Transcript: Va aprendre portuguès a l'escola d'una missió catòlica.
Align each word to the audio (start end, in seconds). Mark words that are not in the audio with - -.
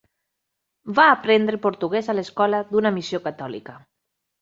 Va 1.01 1.05
aprendre 1.17 1.61
portuguès 1.67 2.13
a 2.15 2.19
l'escola 2.19 2.67
d'una 2.75 2.97
missió 3.01 3.25
catòlica. 3.33 3.83